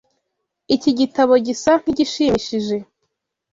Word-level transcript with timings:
Iki 0.75 0.91
gitabo 0.99 1.33
gisa 1.45 1.71
nkigishimishije. 1.81 2.77